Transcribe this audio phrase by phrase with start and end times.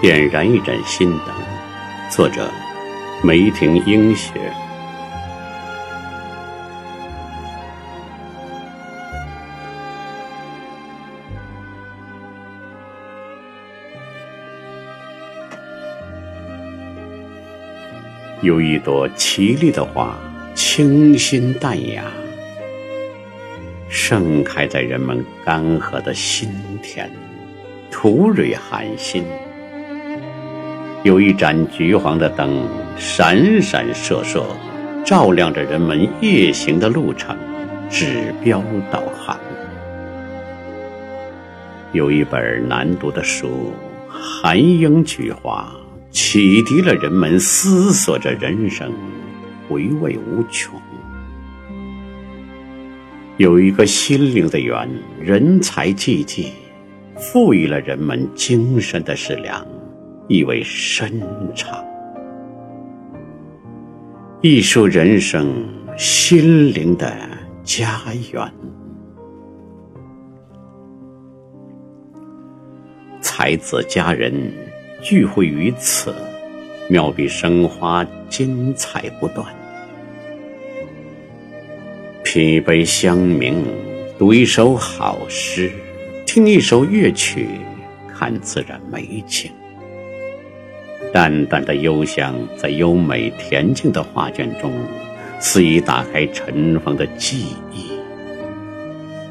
[0.00, 1.26] 点燃一盏心灯。
[2.10, 2.50] 作者：
[3.22, 4.32] 梅婷英雪。
[18.40, 20.18] 有一朵绮丽的花，
[20.54, 22.04] 清新淡雅，
[23.90, 26.50] 盛开在人们干涸的心
[26.82, 27.10] 田，
[27.90, 29.22] 土蕊寒心。
[31.02, 32.68] 有一盏橘黄的灯，
[32.98, 34.44] 闪闪烁烁，
[35.02, 37.34] 照亮着人们夜行的路程，
[37.88, 39.38] 指标导航。
[41.92, 43.72] 有一本难读的书，
[44.08, 45.72] 寒英菊花。
[46.10, 48.92] 启迪了人们思索着人生，
[49.68, 50.74] 回味无穷。
[53.38, 54.86] 有一个心灵的园，
[55.18, 56.52] 人才济济，
[57.16, 59.64] 赋予了人们精神的食粮，
[60.30, 61.20] 意味深
[61.56, 61.84] 长。
[64.40, 65.52] 艺术人生，
[65.98, 67.12] 心灵的
[67.64, 68.00] 家
[68.32, 68.52] 园。
[73.20, 74.32] 才子佳人。
[75.02, 76.14] 聚会于此，
[76.88, 79.44] 妙笔生花，精彩不断。
[82.22, 83.64] 品一杯香茗，
[84.16, 85.72] 读一首好诗，
[86.24, 87.48] 听一首乐曲，
[88.06, 89.50] 看自然美景。
[91.12, 94.70] 淡淡的幽香，在优美恬静的画卷中，
[95.38, 97.90] 肆意打开尘封的记忆。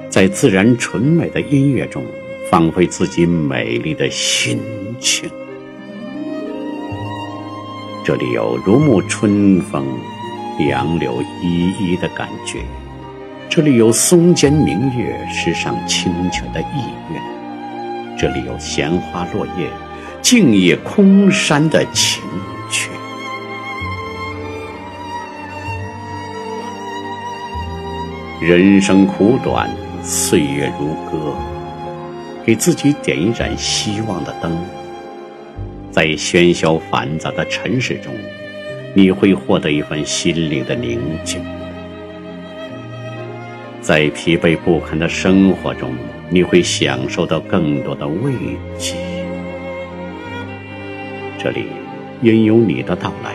[0.10, 2.04] 在自然纯美的音乐中，
[2.50, 4.60] 放飞自己美丽的心
[5.00, 5.30] 情。
[8.04, 9.86] 这里有如沐春风、
[10.68, 12.60] 杨柳依依的感觉，
[13.48, 17.22] 这里有松间明月、石上清泉的意愿，
[18.18, 19.70] 这里有闲花落叶、
[20.22, 22.22] 静夜空山的情
[22.70, 22.90] 趣。
[28.42, 29.70] 人生苦短，
[30.04, 31.36] 岁月如歌，
[32.46, 34.56] 给自己点一盏希望的灯。
[35.92, 38.14] 在喧嚣繁杂的尘世中，
[38.94, 41.42] 你会获得一份心灵的宁静；
[43.82, 45.90] 在疲惫不堪的生活中，
[46.30, 48.32] 你会享受到更多的慰
[48.78, 48.96] 藉。
[51.42, 51.68] 这里
[52.22, 53.32] 因有你的到来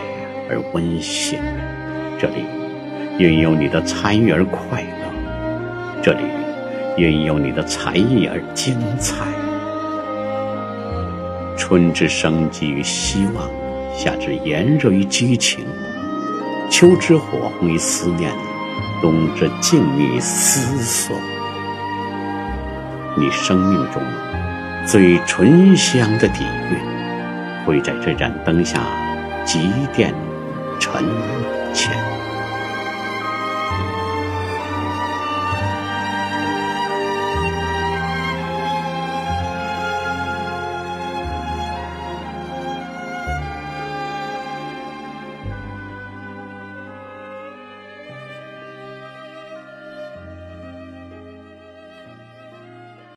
[0.50, 1.38] 而温馨，
[2.18, 2.44] 这里
[3.18, 6.20] 因有你的参与而快乐，这里
[6.98, 9.24] 因有你的才艺而精彩。
[11.56, 13.48] 春之生机与希望，
[13.96, 15.64] 夏之炎热与激情，
[16.68, 18.30] 秋之火红与思念，
[19.00, 21.16] 冬之静谧于思索。
[23.16, 24.02] 你生命中
[24.86, 26.93] 最醇香的底蕴，
[27.64, 28.80] 会在这盏灯下
[29.44, 30.14] 积淀
[30.78, 31.02] 沉
[31.72, 32.33] 潜。